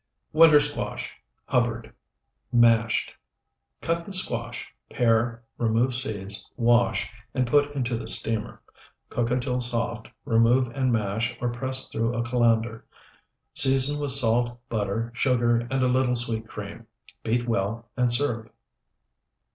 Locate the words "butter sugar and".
14.69-15.83